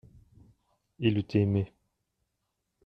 Il 0.97 1.19
eut 1.19 1.35
aimé. 1.37 1.71